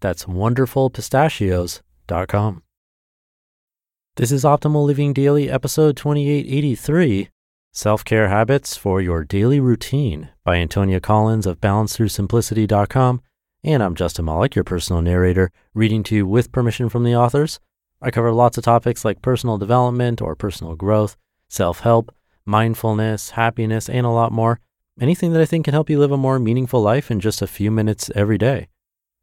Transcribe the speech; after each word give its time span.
That's 0.00 0.24
wonderfulpistachios.com. 0.24 2.62
This 4.16 4.32
is 4.32 4.42
Optimal 4.44 4.84
Living 4.84 5.12
Daily, 5.12 5.48
episode 5.48 5.96
2883 5.96 7.28
Self 7.72 8.04
Care 8.04 8.28
Habits 8.28 8.76
for 8.76 9.00
Your 9.00 9.24
Daily 9.24 9.60
Routine 9.60 10.30
by 10.44 10.56
Antonia 10.56 11.00
Collins 11.00 11.46
of 11.46 11.60
BalanceThroughSimplicity.com. 11.60 13.22
And 13.62 13.82
I'm 13.82 13.94
Justin 13.94 14.24
Malik, 14.24 14.56
your 14.56 14.64
personal 14.64 15.02
narrator, 15.02 15.52
reading 15.74 16.02
to 16.04 16.16
you 16.16 16.26
with 16.26 16.50
permission 16.50 16.88
from 16.88 17.04
the 17.04 17.14
authors. 17.14 17.60
I 18.02 18.10
cover 18.10 18.32
lots 18.32 18.58
of 18.58 18.64
topics 18.64 19.04
like 19.04 19.22
personal 19.22 19.58
development 19.58 20.20
or 20.20 20.34
personal 20.34 20.74
growth, 20.74 21.16
self 21.48 21.80
help, 21.80 22.12
mindfulness, 22.44 23.30
happiness, 23.30 23.88
and 23.88 24.04
a 24.04 24.10
lot 24.10 24.32
more. 24.32 24.58
Anything 25.00 25.32
that 25.32 25.42
I 25.42 25.46
think 25.46 25.66
can 25.66 25.74
help 25.74 25.88
you 25.88 25.98
live 25.98 26.10
a 26.10 26.16
more 26.16 26.38
meaningful 26.38 26.82
life 26.82 27.10
in 27.10 27.20
just 27.20 27.42
a 27.42 27.46
few 27.46 27.70
minutes 27.70 28.10
every 28.14 28.38
day. 28.38 28.68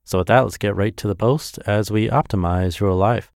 So, 0.07 0.19
with 0.19 0.27
that, 0.27 0.39
let's 0.39 0.57
get 0.57 0.73
right 0.73 0.95
to 0.95 1.07
the 1.09 1.15
post 1.15 1.59
as 1.65 1.91
we 1.91 2.07
optimize 2.07 2.79
your 2.79 2.93
life. 2.93 3.29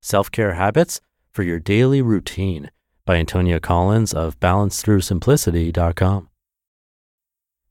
Self 0.00 0.30
Care 0.30 0.54
Habits 0.54 1.00
for 1.32 1.42
Your 1.42 1.58
Daily 1.58 2.00
Routine 2.00 2.70
by 3.04 3.16
Antonia 3.16 3.58
Collins 3.58 4.14
of 4.14 4.38
BalanceThroughSimplicity.com. 4.38 6.28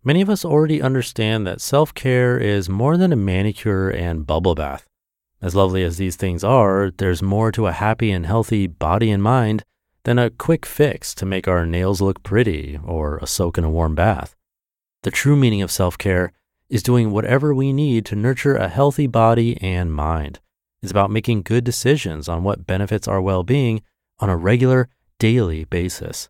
Many 0.04 0.22
of 0.22 0.30
us 0.30 0.44
already 0.44 0.82
understand 0.82 1.48
that 1.48 1.62
self 1.62 1.94
care 1.94 2.38
is 2.38 2.68
more 2.68 2.98
than 2.98 3.14
a 3.14 3.16
manicure 3.16 3.90
and 3.90 4.28
bubble 4.28 4.56
bath. 4.56 4.86
As 5.42 5.56
lovely 5.56 5.86
as 5.86 5.96
these 5.96 6.18
things 6.18 6.44
are, 6.44 6.92
there's 6.98 7.24
more 7.24 7.54
to 7.54 7.68
a 7.68 7.72
happy 7.72 8.12
and 8.12 8.26
healthy 8.26 8.68
body 8.68 9.10
and 9.10 9.24
mind 9.24 9.64
than 10.04 10.20
a 10.20 10.30
quick 10.30 10.66
fix 10.66 11.16
to 11.16 11.26
make 11.26 11.48
our 11.48 11.66
nails 11.66 12.02
look 12.02 12.24
pretty 12.24 12.78
or 12.84 13.20
a 13.20 13.26
soak 13.26 13.58
in 13.58 13.64
a 13.64 13.70
warm 13.70 13.96
bath. 13.96 14.36
The 15.04 15.12
true 15.12 15.36
meaning 15.36 15.62
of 15.62 15.72
self 15.72 15.98
care 15.98 16.34
is 16.70 16.84
doing 16.84 17.12
whatever 17.12 17.54
we 17.54 17.74
need 17.74 18.06
to 18.06 18.16
nurture 18.16 18.56
a 18.56 18.68
healthy 18.68 19.08
body 19.08 19.58
and 19.62 19.94
mind. 19.94 20.40
It's 20.82 20.92
about 20.92 21.12
making 21.12 21.44
good 21.44 21.64
decisions 21.64 22.30
on 22.30 22.44
what 22.44 22.68
benefits 22.68 23.08
our 23.08 23.22
well 23.22 23.44
being 23.44 23.82
on 24.20 24.30
a 24.30 24.38
regular, 24.38 24.90
daily 25.18 25.66
basis. 25.66 26.30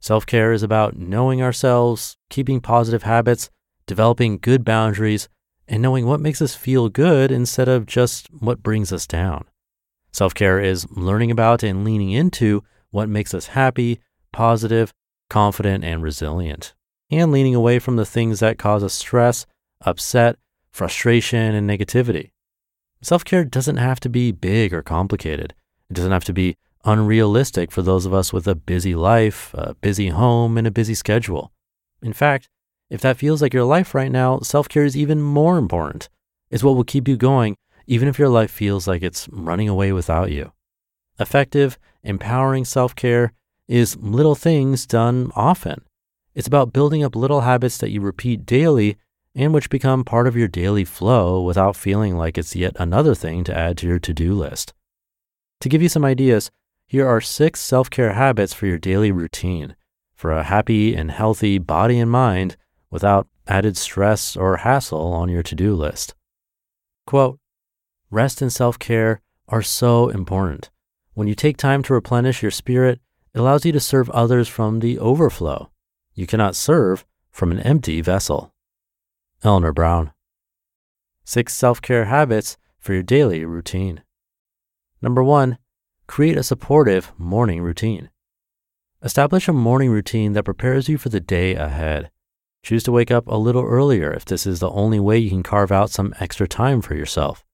Self 0.00 0.24
care 0.24 0.52
is 0.52 0.62
about 0.62 0.96
knowing 0.96 1.42
ourselves, 1.42 2.16
keeping 2.30 2.60
positive 2.60 3.02
habits, 3.02 3.50
developing 3.86 4.38
good 4.38 4.64
boundaries, 4.64 5.28
and 5.68 5.82
knowing 5.82 6.06
what 6.06 6.20
makes 6.20 6.40
us 6.40 6.54
feel 6.54 6.88
good 6.88 7.30
instead 7.30 7.68
of 7.68 7.86
just 7.86 8.28
what 8.32 8.62
brings 8.62 8.92
us 8.92 9.06
down. 9.06 9.44
Self 10.12 10.34
care 10.34 10.58
is 10.58 10.90
learning 10.90 11.30
about 11.30 11.62
and 11.62 11.84
leaning 11.84 12.10
into 12.10 12.64
what 12.90 13.08
makes 13.08 13.34
us 13.34 13.48
happy, 13.48 14.00
positive, 14.32 14.92
confident, 15.28 15.84
and 15.84 16.02
resilient, 16.02 16.74
and 17.10 17.32
leaning 17.32 17.54
away 17.54 17.78
from 17.78 17.96
the 17.96 18.06
things 18.06 18.40
that 18.40 18.58
cause 18.58 18.82
us 18.82 18.94
stress, 18.94 19.46
upset, 19.82 20.36
frustration, 20.70 21.54
and 21.54 21.68
negativity. 21.68 22.30
Self 23.02 23.24
care 23.24 23.44
doesn't 23.44 23.78
have 23.78 24.00
to 24.00 24.08
be 24.08 24.32
big 24.32 24.72
or 24.72 24.82
complicated. 24.82 25.54
It 25.88 25.94
doesn't 25.94 26.12
have 26.12 26.24
to 26.24 26.32
be 26.32 26.56
unrealistic 26.84 27.70
for 27.70 27.82
those 27.82 28.06
of 28.06 28.14
us 28.14 28.32
with 28.32 28.46
a 28.46 28.54
busy 28.54 28.94
life, 28.94 29.52
a 29.54 29.74
busy 29.74 30.08
home, 30.08 30.56
and 30.56 30.66
a 30.66 30.70
busy 30.70 30.94
schedule. 30.94 31.52
In 32.02 32.12
fact, 32.12 32.48
if 32.88 33.00
that 33.00 33.16
feels 33.16 33.40
like 33.40 33.54
your 33.54 33.64
life 33.64 33.94
right 33.94 34.10
now, 34.10 34.40
self 34.40 34.68
care 34.68 34.84
is 34.84 34.96
even 34.96 35.20
more 35.20 35.58
important. 35.58 36.08
It's 36.50 36.64
what 36.64 36.74
will 36.74 36.84
keep 36.84 37.06
you 37.08 37.16
going, 37.16 37.56
even 37.86 38.08
if 38.08 38.18
your 38.18 38.28
life 38.28 38.50
feels 38.50 38.88
like 38.88 39.02
it's 39.02 39.28
running 39.30 39.68
away 39.68 39.92
without 39.92 40.30
you. 40.30 40.52
Effective, 41.18 41.78
empowering 42.02 42.64
self 42.64 42.94
care 42.94 43.32
is 43.68 43.96
little 43.96 44.34
things 44.34 44.86
done 44.86 45.30
often. 45.36 45.82
It's 46.34 46.46
about 46.46 46.72
building 46.72 47.02
up 47.02 47.16
little 47.16 47.40
habits 47.40 47.78
that 47.78 47.90
you 47.90 48.00
repeat 48.00 48.46
daily 48.46 48.96
and 49.34 49.52
which 49.52 49.70
become 49.70 50.04
part 50.04 50.26
of 50.26 50.36
your 50.36 50.48
daily 50.48 50.84
flow 50.84 51.42
without 51.42 51.76
feeling 51.76 52.16
like 52.16 52.38
it's 52.38 52.56
yet 52.56 52.76
another 52.78 53.14
thing 53.14 53.44
to 53.44 53.56
add 53.56 53.76
to 53.78 53.86
your 53.86 53.98
to 53.98 54.12
do 54.12 54.34
list. 54.34 54.72
To 55.60 55.68
give 55.68 55.82
you 55.82 55.88
some 55.88 56.04
ideas, 56.04 56.50
here 56.86 57.06
are 57.06 57.20
six 57.20 57.60
self 57.60 57.90
care 57.90 58.14
habits 58.14 58.52
for 58.52 58.66
your 58.66 58.78
daily 58.78 59.12
routine 59.12 59.76
for 60.14 60.32
a 60.32 60.42
happy 60.42 60.94
and 60.94 61.10
healthy 61.10 61.58
body 61.58 61.98
and 61.98 62.10
mind 62.10 62.56
without 62.90 63.26
added 63.46 63.76
stress 63.76 64.36
or 64.36 64.58
hassle 64.58 65.12
on 65.12 65.28
your 65.28 65.42
to 65.42 65.54
do 65.54 65.74
list. 65.74 66.14
Quote 67.06 67.38
Rest 68.10 68.42
and 68.42 68.52
self 68.52 68.78
care 68.78 69.20
are 69.48 69.62
so 69.62 70.08
important. 70.08 70.70
When 71.14 71.26
you 71.26 71.34
take 71.34 71.56
time 71.56 71.82
to 71.84 71.94
replenish 71.94 72.42
your 72.42 72.50
spirit, 72.50 73.00
it 73.34 73.38
allows 73.38 73.64
you 73.64 73.72
to 73.72 73.80
serve 73.80 74.10
others 74.10 74.48
from 74.48 74.80
the 74.80 74.98
overflow. 74.98 75.70
You 76.20 76.26
cannot 76.26 76.54
serve 76.54 77.06
from 77.30 77.50
an 77.50 77.60
empty 77.60 78.02
vessel. 78.02 78.52
Eleanor 79.42 79.72
Brown. 79.72 80.12
Six 81.24 81.54
self 81.54 81.80
care 81.80 82.04
habits 82.04 82.58
for 82.78 82.92
your 82.92 83.02
daily 83.02 83.46
routine. 83.46 84.02
Number 85.00 85.24
one, 85.24 85.56
Create 86.06 86.36
a 86.36 86.42
supportive 86.42 87.12
morning 87.16 87.62
routine. 87.62 88.10
Establish 89.02 89.48
a 89.48 89.52
morning 89.54 89.88
routine 89.88 90.34
that 90.34 90.42
prepares 90.42 90.90
you 90.90 90.98
for 90.98 91.08
the 91.08 91.20
day 91.20 91.54
ahead. 91.54 92.10
Choose 92.64 92.82
to 92.82 92.92
wake 92.92 93.10
up 93.10 93.26
a 93.26 93.36
little 93.36 93.64
earlier 93.64 94.12
if 94.12 94.26
this 94.26 94.44
is 94.44 94.58
the 94.58 94.70
only 94.72 95.00
way 95.00 95.16
you 95.16 95.30
can 95.30 95.42
carve 95.42 95.72
out 95.72 95.88
some 95.88 96.12
extra 96.20 96.46
time 96.46 96.82
for 96.82 96.96
yourself. 96.96 97.46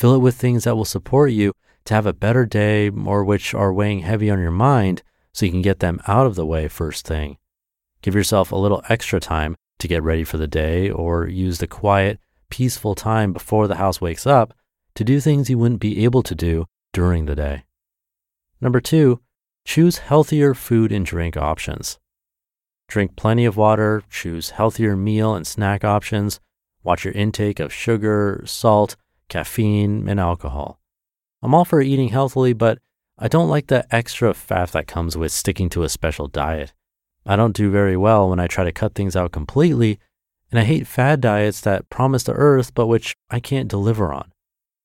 Fill 0.00 0.16
it 0.16 0.20
with 0.20 0.34
things 0.34 0.64
that 0.64 0.74
will 0.74 0.84
support 0.84 1.30
you 1.30 1.52
to 1.84 1.94
have 1.94 2.06
a 2.06 2.12
better 2.12 2.44
day 2.44 2.88
or 2.88 3.22
which 3.22 3.54
are 3.54 3.72
weighing 3.72 4.00
heavy 4.00 4.30
on 4.30 4.40
your 4.40 4.50
mind 4.50 5.04
so 5.32 5.46
you 5.46 5.52
can 5.52 5.62
get 5.62 5.78
them 5.78 6.00
out 6.08 6.26
of 6.26 6.34
the 6.34 6.46
way 6.46 6.66
first 6.66 7.06
thing. 7.06 7.36
Give 8.02 8.14
yourself 8.14 8.52
a 8.52 8.56
little 8.56 8.82
extra 8.88 9.20
time 9.20 9.56
to 9.78 9.88
get 9.88 10.02
ready 10.02 10.24
for 10.24 10.38
the 10.38 10.46
day 10.46 10.90
or 10.90 11.26
use 11.26 11.58
the 11.58 11.66
quiet, 11.66 12.18
peaceful 12.48 12.94
time 12.94 13.32
before 13.32 13.68
the 13.68 13.76
house 13.76 14.00
wakes 14.00 14.26
up 14.26 14.54
to 14.94 15.04
do 15.04 15.20
things 15.20 15.48
you 15.48 15.58
wouldn't 15.58 15.80
be 15.80 16.04
able 16.04 16.22
to 16.22 16.34
do 16.34 16.66
during 16.92 17.26
the 17.26 17.36
day. 17.36 17.64
Number 18.60 18.80
two, 18.80 19.20
choose 19.64 19.98
healthier 19.98 20.54
food 20.54 20.92
and 20.92 21.04
drink 21.06 21.36
options. 21.36 21.98
Drink 22.88 23.16
plenty 23.16 23.44
of 23.44 23.56
water, 23.56 24.02
choose 24.10 24.50
healthier 24.50 24.96
meal 24.96 25.34
and 25.34 25.46
snack 25.46 25.84
options, 25.84 26.40
watch 26.82 27.04
your 27.04 27.14
intake 27.14 27.60
of 27.60 27.72
sugar, 27.72 28.42
salt, 28.46 28.96
caffeine, 29.28 30.08
and 30.08 30.18
alcohol. 30.18 30.80
I'm 31.42 31.54
all 31.54 31.64
for 31.64 31.80
eating 31.80 32.08
healthily, 32.08 32.52
but 32.52 32.78
I 33.16 33.28
don't 33.28 33.48
like 33.48 33.68
the 33.68 33.86
extra 33.94 34.32
faff 34.32 34.72
that 34.72 34.86
comes 34.86 35.16
with 35.16 35.32
sticking 35.32 35.68
to 35.70 35.84
a 35.84 35.88
special 35.88 36.26
diet. 36.26 36.72
I 37.26 37.36
don't 37.36 37.56
do 37.56 37.70
very 37.70 37.96
well 37.96 38.30
when 38.30 38.40
I 38.40 38.46
try 38.46 38.64
to 38.64 38.72
cut 38.72 38.94
things 38.94 39.14
out 39.14 39.32
completely, 39.32 39.98
and 40.50 40.58
I 40.58 40.64
hate 40.64 40.86
fad 40.86 41.20
diets 41.20 41.60
that 41.60 41.90
promise 41.90 42.22
the 42.22 42.32
earth 42.32 42.74
but 42.74 42.86
which 42.86 43.14
I 43.30 43.40
can't 43.40 43.68
deliver 43.68 44.12
on. 44.12 44.32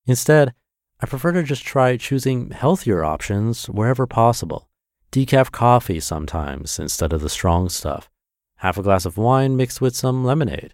Instead, 0.06 0.54
I 1.02 1.08
prefer 1.08 1.32
to 1.34 1.44
just 1.44 1.64
try 1.64 1.98
choosing 1.98 2.52
healthier 2.52 3.04
options 3.04 3.68
wherever 3.68 4.08
possible. 4.08 4.70
Decaf 5.12 5.52
coffee 5.52 6.00
sometimes 6.00 6.80
instead 6.80 7.14
of 7.14 7.22
the 7.22 7.30
strong 7.30 7.70
stuff. 7.70 8.10
Half 8.58 8.78
a 8.78 8.84
glass 8.84 9.06
of 9.06 9.18
wine 9.18 9.56
mixed 9.58 9.82
with 9.82 9.96
some 9.96 10.24
lemonade. 10.24 10.74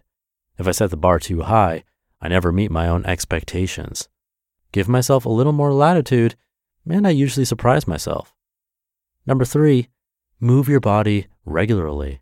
If 0.58 0.68
I 0.68 0.72
set 0.72 0.90
the 0.90 0.96
bar 0.96 1.18
too 1.18 1.42
high, 1.42 1.84
I 2.20 2.28
never 2.28 2.52
meet 2.52 2.70
my 2.70 2.88
own 2.88 3.04
expectations. 3.04 4.08
Give 4.70 4.88
myself 4.88 5.24
a 5.24 5.30
little 5.30 5.52
more 5.52 5.72
latitude, 5.72 6.36
and 6.88 7.06
I 7.06 7.10
usually 7.10 7.44
surprise 7.44 7.86
myself. 7.86 8.34
Number 9.26 9.44
three, 9.44 9.88
move 10.42 10.68
your 10.68 10.80
body 10.80 11.28
regularly. 11.44 12.20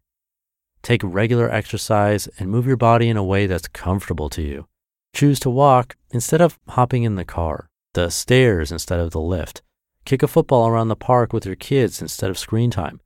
Take 0.83 1.01
regular 1.03 1.51
exercise 1.51 2.29
and 2.39 2.51
move 2.51 2.67
your 2.67 2.77
body 2.77 3.09
in 3.09 3.17
a 3.17 3.25
way 3.25 3.47
that's 3.47 3.67
comfortable 3.67 4.29
to 4.29 4.43
you. 4.43 4.67
Choose 5.15 5.41
to 5.41 5.49
walk 5.49 5.97
instead 6.11 6.43
of 6.43 6.59
hopping 6.69 7.05
in 7.05 7.15
the 7.15 7.25
car, 7.25 7.71
the 7.95 8.11
stairs 8.11 8.71
instead 8.71 9.01
of 9.01 9.13
the 9.13 9.21
lift. 9.21 9.63
Kick 10.05 10.23
a 10.23 10.29
football 10.29 10.69
around 10.69 10.89
the 10.89 10.97
park 10.97 11.33
with 11.33 11.47
your 11.47 11.57
kids 11.57 12.03
instead 12.03 12.29
of 12.29 12.39
screen 12.39 12.71
time. 12.71 13.01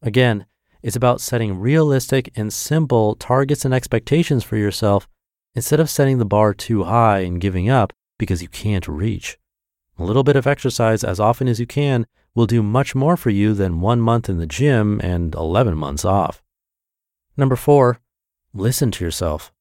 Again, 0.00 0.46
it's 0.80 0.96
about 0.96 1.20
setting 1.20 1.58
realistic 1.58 2.30
and 2.36 2.52
simple 2.52 3.16
targets 3.16 3.64
and 3.64 3.74
expectations 3.74 4.44
for 4.44 4.56
yourself 4.56 5.08
instead 5.56 5.80
of 5.80 5.90
setting 5.90 6.18
the 6.18 6.24
bar 6.24 6.54
too 6.54 6.84
high 6.84 7.20
and 7.20 7.40
giving 7.40 7.68
up 7.68 7.92
because 8.16 8.42
you 8.42 8.48
can't 8.48 8.86
reach. 8.86 9.38
A 9.98 10.04
little 10.04 10.22
bit 10.22 10.36
of 10.36 10.46
exercise 10.46 11.02
as 11.02 11.18
often 11.18 11.48
as 11.48 11.58
you 11.58 11.66
can 11.66 12.06
will 12.34 12.46
do 12.46 12.62
much 12.62 12.94
more 12.94 13.16
for 13.16 13.30
you 13.30 13.54
than 13.54 13.80
one 13.80 14.00
month 14.00 14.28
in 14.28 14.38
the 14.38 14.46
gym 14.46 15.00
and 15.02 15.34
11 15.34 15.76
months 15.76 16.04
off. 16.04 16.42
Number 17.36 17.56
four, 17.56 18.00
listen 18.54 18.90
to 18.92 19.04
yourself. 19.04 19.52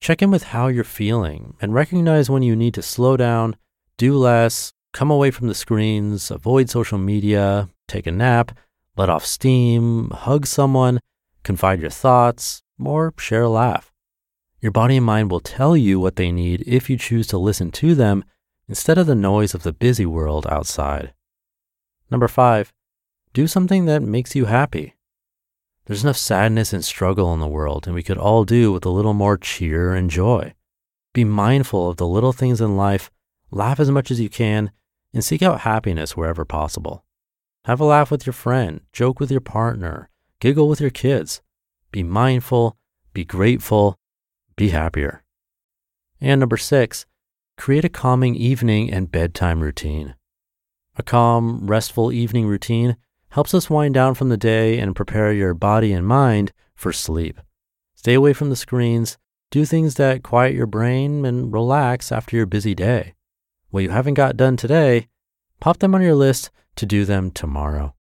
Check 0.00 0.20
in 0.22 0.30
with 0.30 0.44
how 0.44 0.68
you're 0.68 0.84
feeling 0.84 1.56
and 1.60 1.72
recognize 1.72 2.28
when 2.28 2.42
you 2.42 2.54
need 2.56 2.74
to 2.74 2.82
slow 2.82 3.16
down, 3.16 3.56
do 3.96 4.16
less, 4.16 4.72
come 4.92 5.10
away 5.10 5.30
from 5.30 5.48
the 5.48 5.54
screens, 5.54 6.30
avoid 6.30 6.68
social 6.68 6.98
media, 6.98 7.68
take 7.88 8.06
a 8.06 8.12
nap, 8.12 8.56
let 8.96 9.08
off 9.08 9.24
steam, 9.24 10.10
hug 10.10 10.46
someone, 10.46 11.00
confide 11.42 11.80
your 11.80 11.90
thoughts, 11.90 12.62
or 12.82 13.14
share 13.18 13.42
a 13.42 13.48
laugh. 13.48 13.92
Your 14.60 14.72
body 14.72 14.96
and 14.96 15.06
mind 15.06 15.30
will 15.30 15.40
tell 15.40 15.76
you 15.76 16.00
what 16.00 16.16
they 16.16 16.32
need 16.32 16.64
if 16.66 16.88
you 16.88 16.96
choose 16.96 17.26
to 17.28 17.38
listen 17.38 17.70
to 17.72 17.94
them 17.94 18.24
instead 18.68 18.98
of 18.98 19.06
the 19.06 19.14
noise 19.14 19.54
of 19.54 19.62
the 19.62 19.72
busy 19.72 20.06
world 20.06 20.46
outside. 20.48 21.12
Number 22.10 22.28
five, 22.28 22.72
do 23.32 23.46
something 23.46 23.86
that 23.86 24.02
makes 24.02 24.34
you 24.34 24.44
happy. 24.44 24.94
There's 25.86 26.04
enough 26.04 26.16
sadness 26.16 26.72
and 26.72 26.84
struggle 26.84 27.34
in 27.34 27.40
the 27.40 27.48
world, 27.48 27.86
and 27.86 27.94
we 27.94 28.02
could 28.02 28.16
all 28.16 28.44
do 28.44 28.72
with 28.72 28.86
a 28.86 28.90
little 28.90 29.12
more 29.12 29.36
cheer 29.36 29.94
and 29.94 30.10
joy. 30.10 30.54
Be 31.12 31.24
mindful 31.24 31.90
of 31.90 31.96
the 31.96 32.06
little 32.06 32.32
things 32.32 32.60
in 32.60 32.76
life, 32.76 33.10
laugh 33.50 33.78
as 33.78 33.90
much 33.90 34.10
as 34.10 34.18
you 34.20 34.28
can, 34.28 34.70
and 35.12 35.24
seek 35.24 35.42
out 35.42 35.60
happiness 35.60 36.16
wherever 36.16 36.44
possible. 36.44 37.04
Have 37.66 37.80
a 37.80 37.84
laugh 37.84 38.10
with 38.10 38.26
your 38.26 38.32
friend, 38.32 38.80
joke 38.92 39.20
with 39.20 39.30
your 39.30 39.40
partner, 39.40 40.10
giggle 40.40 40.68
with 40.68 40.80
your 40.80 40.90
kids. 40.90 41.40
Be 41.90 42.02
mindful, 42.02 42.76
be 43.12 43.24
grateful, 43.24 43.96
be 44.56 44.70
happier. 44.70 45.22
And 46.20 46.40
number 46.40 46.56
six, 46.56 47.06
create 47.56 47.84
a 47.84 47.88
calming 47.88 48.34
evening 48.34 48.90
and 48.90 49.10
bedtime 49.10 49.60
routine. 49.60 50.14
A 50.96 51.02
calm, 51.02 51.66
restful 51.66 52.12
evening 52.12 52.46
routine 52.46 52.96
helps 53.30 53.52
us 53.52 53.68
wind 53.68 53.94
down 53.94 54.14
from 54.14 54.28
the 54.28 54.36
day 54.36 54.78
and 54.78 54.94
prepare 54.94 55.32
your 55.32 55.54
body 55.54 55.92
and 55.92 56.06
mind 56.06 56.52
for 56.76 56.92
sleep. 56.92 57.40
Stay 57.96 58.14
away 58.14 58.32
from 58.32 58.48
the 58.48 58.56
screens, 58.56 59.18
do 59.50 59.64
things 59.64 59.96
that 59.96 60.22
quiet 60.22 60.54
your 60.54 60.66
brain, 60.66 61.24
and 61.24 61.52
relax 61.52 62.12
after 62.12 62.36
your 62.36 62.46
busy 62.46 62.74
day. 62.76 63.14
What 63.70 63.82
you 63.82 63.90
haven't 63.90 64.14
got 64.14 64.36
done 64.36 64.56
today, 64.56 65.08
pop 65.58 65.78
them 65.78 65.96
on 65.96 66.02
your 66.02 66.14
list 66.14 66.50
to 66.76 66.86
do 66.86 67.04
them 67.04 67.32
tomorrow. 67.32 67.94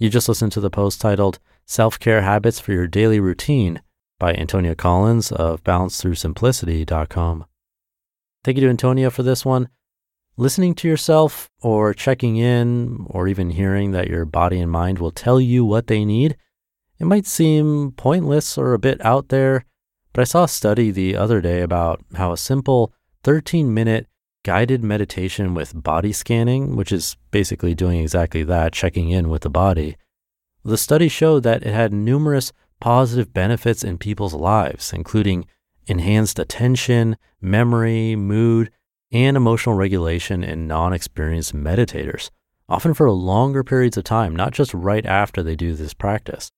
You 0.00 0.08
just 0.08 0.28
listened 0.28 0.50
to 0.52 0.60
the 0.60 0.70
post 0.70 1.00
titled 1.00 1.38
Self 1.66 2.00
Care 2.00 2.22
Habits 2.22 2.58
for 2.58 2.72
Your 2.72 2.88
Daily 2.88 3.20
Routine 3.20 3.82
by 4.18 4.32
Antonia 4.32 4.74
Collins 4.74 5.30
of 5.30 5.62
balancethroughsimplicity.com. 5.62 7.44
Thank 8.42 8.56
you 8.56 8.62
to 8.62 8.70
Antonia 8.70 9.10
for 9.10 9.22
this 9.22 9.44
one. 9.44 9.68
Listening 10.36 10.74
to 10.76 10.88
yourself 10.88 11.50
or 11.60 11.92
checking 11.92 12.36
in 12.36 13.06
or 13.10 13.28
even 13.28 13.50
hearing 13.50 13.90
that 13.92 14.08
your 14.08 14.24
body 14.24 14.58
and 14.60 14.70
mind 14.70 14.98
will 14.98 15.10
tell 15.10 15.38
you 15.38 15.64
what 15.64 15.88
they 15.88 16.06
need, 16.06 16.36
it 16.98 17.04
might 17.04 17.26
seem 17.26 17.92
pointless 17.92 18.56
or 18.56 18.72
a 18.72 18.78
bit 18.78 19.04
out 19.04 19.28
there, 19.28 19.66
but 20.14 20.22
I 20.22 20.24
saw 20.24 20.44
a 20.44 20.48
study 20.48 20.90
the 20.90 21.16
other 21.16 21.42
day 21.42 21.60
about 21.60 22.02
how 22.14 22.32
a 22.32 22.38
simple 22.38 22.94
13 23.24 23.74
minute 23.74 24.06
guided 24.42 24.82
meditation 24.82 25.52
with 25.52 25.82
body 25.82 26.12
scanning, 26.12 26.76
which 26.76 26.92
is 26.92 27.16
basically 27.30 27.74
doing 27.74 28.00
exactly 28.00 28.42
that, 28.44 28.72
checking 28.72 29.10
in 29.10 29.28
with 29.28 29.42
the 29.42 29.50
body, 29.50 29.96
the 30.64 30.78
study 30.78 31.08
showed 31.08 31.42
that 31.42 31.62
it 31.62 31.74
had 31.74 31.92
numerous 31.92 32.52
positive 32.80 33.34
benefits 33.34 33.84
in 33.84 33.98
people's 33.98 34.34
lives, 34.34 34.92
including 34.94 35.46
enhanced 35.90 36.38
attention, 36.38 37.16
memory, 37.40 38.14
mood, 38.14 38.70
and 39.12 39.36
emotional 39.36 39.74
regulation 39.74 40.44
in 40.44 40.68
non 40.68 40.92
experienced 40.92 41.54
meditators, 41.54 42.30
often 42.68 42.94
for 42.94 43.10
longer 43.10 43.64
periods 43.64 43.96
of 43.96 44.04
time, 44.04 44.34
not 44.34 44.52
just 44.52 44.72
right 44.72 45.04
after 45.04 45.42
they 45.42 45.56
do 45.56 45.74
this 45.74 45.92
practice. 45.92 46.52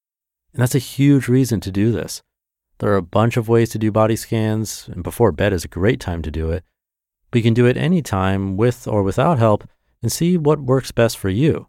And 0.52 0.60
that's 0.60 0.74
a 0.74 0.78
huge 0.78 1.28
reason 1.28 1.60
to 1.60 1.72
do 1.72 1.90
this. 1.92 2.22
There 2.78 2.92
are 2.92 2.96
a 2.96 3.02
bunch 3.02 3.36
of 3.36 3.48
ways 3.48 3.70
to 3.70 3.78
do 3.78 3.90
body 3.90 4.16
scans, 4.16 4.88
and 4.92 5.02
before 5.02 5.32
bed 5.32 5.52
is 5.52 5.64
a 5.64 5.68
great 5.68 5.98
time 5.98 6.20
to 6.22 6.30
do 6.30 6.50
it. 6.50 6.62
But 7.30 7.38
you 7.38 7.42
can 7.42 7.54
do 7.54 7.66
it 7.66 7.78
anytime 7.78 8.58
with 8.58 8.86
or 8.86 9.02
without 9.02 9.38
help 9.38 9.66
and 10.02 10.12
see 10.12 10.36
what 10.36 10.60
works 10.60 10.92
best 10.92 11.16
for 11.16 11.30
you. 11.30 11.68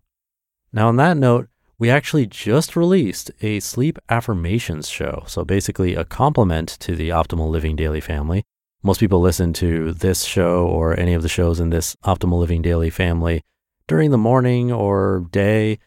Now, 0.74 0.90
on 0.90 0.98
that 0.98 1.16
note, 1.16 1.48
we 1.80 1.90
actually 1.90 2.26
just 2.26 2.76
released 2.76 3.32
a 3.42 3.60
sleep 3.60 3.98
affirmations 4.10 4.90
show. 4.90 5.24
So, 5.28 5.44
basically, 5.44 5.96
a 5.96 6.06
complement 6.06 6.70
to 6.80 6.96
the 6.96 7.10
Optimal 7.10 7.50
Living 7.50 7.76
Daily 7.76 8.02
family 8.02 8.44
most 8.86 9.00
people 9.00 9.22
listen 9.22 9.54
to 9.54 9.94
this 9.94 10.26
show 10.26 10.68
or 10.68 11.00
any 11.00 11.14
of 11.14 11.22
the 11.22 11.30
shows 11.30 11.62
in 11.62 11.70
this 11.70 11.96
Optimal 12.04 12.38
Living 12.38 12.62
Daily 12.62 12.90
family 12.90 13.42
during 13.88 14.12
the 14.12 14.18
morning 14.18 14.74
or 14.74 15.26
day. 15.32 15.80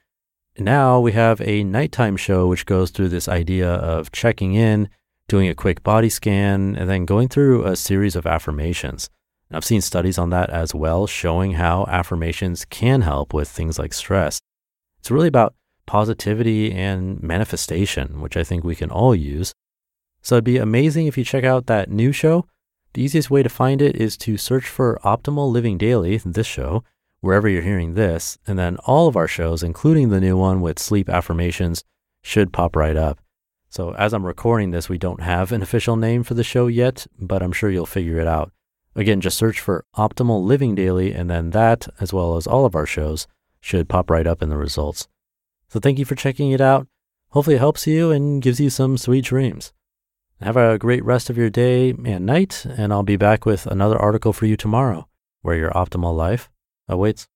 Now 0.59 0.99
we 0.99 1.13
have 1.13 1.39
a 1.43 1.63
nighttime 1.63 2.17
show 2.17 2.47
which 2.47 2.65
goes 2.65 2.91
through 2.91 3.11
this 3.11 3.29
idea 3.29 3.71
of 3.71 4.13
checking 4.13 4.55
in, 4.55 4.89
doing 5.29 5.47
a 5.47 5.55
quick 5.55 5.83
body 5.83 6.09
scan, 6.09 6.75
and 6.75 6.89
then 6.89 7.05
going 7.05 7.29
through 7.29 7.67
a 7.67 7.77
series 7.77 8.17
of 8.17 8.27
affirmations. 8.27 9.11
I've 9.53 9.63
seen 9.63 9.83
studies 9.83 10.17
on 10.17 10.31
that 10.31 10.49
as 10.49 10.75
well, 10.75 11.07
showing 11.07 11.53
how 11.53 11.85
affirmations 11.89 12.65
can 12.65 13.03
help 13.03 13.35
with 13.35 13.51
things 13.51 13.79
like 13.79 13.93
stress. 13.93 14.41
It's 15.01 15.11
really 15.11 15.29
about 15.29 15.55
positivity 15.87 16.73
and 16.73 17.23
manifestation, 17.23 18.21
which 18.21 18.37
I 18.37 18.45
think 18.45 18.65
we 18.65 18.75
can 18.75 18.91
all 18.91 19.15
use. 19.15 19.55
So 20.23 20.35
it'd 20.35 20.45
be 20.45 20.59
amazing 20.59 21.07
if 21.07 21.17
you 21.17 21.25
check 21.25 21.45
out 21.45 21.67
that 21.67 21.91
new 21.91 22.13
show. 22.13 22.47
The 22.95 23.03
easiest 23.03 23.31
way 23.31 23.43
to 23.43 23.49
find 23.49 23.81
it 23.81 23.97
is 23.97 24.17
to 24.19 24.37
search 24.37 24.67
for 24.67 24.99
Optimal 25.05 25.51
Living 25.51 25.79
Daily, 25.79 26.17
this 26.19 26.47
show, 26.47 26.83
wherever 27.21 27.49
you're 27.49 27.63
hearing 27.63 27.95
this, 27.95 28.39
and 28.47 28.59
then 28.59 28.77
all 28.87 29.09
of 29.09 29.17
our 29.17 29.29
shows, 29.29 29.63
including 29.63 30.09
the 30.09 30.21
new 30.21 30.37
one 30.37 30.61
with 30.61 30.79
sleep 30.79 31.09
affirmations, 31.09 31.85
should 32.23 32.53
pop 32.53 32.75
right 32.75 32.97
up. 32.97 33.21
So 33.69 33.95
as 33.95 34.15
I'm 34.15 34.25
recording 34.25 34.71
this, 34.71 34.89
we 34.89 34.99
don't 34.99 35.21
have 35.21 35.53
an 35.53 35.63
official 35.63 35.97
name 35.97 36.23
for 36.23 36.35
the 36.35 36.45
show 36.45 36.67
yet, 36.67 37.07
but 37.19 37.43
I'm 37.43 37.53
sure 37.53 37.71
you'll 37.71 37.87
figure 37.87 38.19
it 38.19 38.27
out. 38.27 38.51
Again, 38.95 39.21
just 39.21 39.37
search 39.37 39.61
for 39.61 39.85
Optimal 39.97 40.43
Living 40.43 40.75
Daily, 40.75 41.13
and 41.13 41.29
then 41.29 41.51
that, 41.51 41.87
as 42.01 42.13
well 42.13 42.37
as 42.37 42.47
all 42.47 42.65
of 42.65 42.75
our 42.75 42.87
shows, 42.87 43.27
should 43.61 43.89
pop 43.89 44.09
right 44.09 44.27
up 44.27 44.43
in 44.43 44.49
the 44.49 44.57
results. 44.57 45.07
So 45.69 45.81
thank 45.81 45.99
you 45.99 46.05
for 46.05 46.15
checking 46.15 46.51
it 46.51 46.61
out. 46.61 46.87
Hopefully, 47.31 47.57
it 47.57 47.61
helps 47.61 47.87
you 47.87 48.11
and 48.11 48.41
gives 48.41 48.61
you 48.61 48.71
some 48.71 48.97
sweet 48.97 49.25
dreams. 49.25 49.73
Have 50.41 50.57
a 50.57 50.79
great 50.79 51.05
rest 51.05 51.31
of 51.31 51.39
your 51.39 51.51
day 51.51 51.91
and 51.91 52.27
night, 52.27 52.65
and 52.77 52.93
I'll 52.93 53.03
be 53.03 53.17
back 53.17 53.47
with 53.47 53.67
another 53.67 53.99
article 53.99 54.33
for 54.33 54.47
you 54.47 54.57
tomorrow 54.57 55.09
where 55.43 55.57
your 55.57 55.71
optimal 55.71 56.15
life 56.15 56.51
awaits. 56.89 57.29